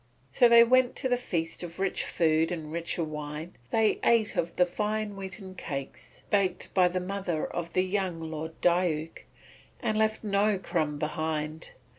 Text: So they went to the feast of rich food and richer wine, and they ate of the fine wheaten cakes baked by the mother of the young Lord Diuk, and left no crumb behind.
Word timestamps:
So 0.31 0.49
they 0.49 0.63
went 0.63 0.95
to 0.95 1.07
the 1.09 1.15
feast 1.15 1.61
of 1.61 1.77
rich 1.77 2.03
food 2.03 2.51
and 2.51 2.71
richer 2.71 3.03
wine, 3.03 3.53
and 3.53 3.55
they 3.71 3.99
ate 4.03 4.35
of 4.35 4.55
the 4.55 4.65
fine 4.65 5.15
wheaten 5.15 5.53
cakes 5.53 6.23
baked 6.31 6.73
by 6.73 6.87
the 6.87 6.99
mother 6.99 7.45
of 7.45 7.73
the 7.73 7.83
young 7.83 8.19
Lord 8.19 8.59
Diuk, 8.61 9.25
and 9.79 9.99
left 9.99 10.23
no 10.23 10.57
crumb 10.57 10.97
behind. 10.97 11.73